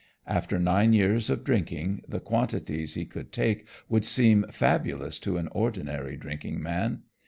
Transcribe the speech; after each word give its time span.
After 0.25 0.57
nine 0.57 0.93
years 0.93 1.29
of 1.29 1.43
drinking, 1.43 2.01
the 2.07 2.19
quantities 2.19 2.95
he 2.95 3.05
could 3.05 3.31
take 3.31 3.67
would 3.87 4.03
seem 4.03 4.47
fabulous 4.49 5.19
to 5.19 5.37
an 5.37 5.47
ordinary 5.49 6.17
drinking 6.17 6.59
man. 6.59 7.03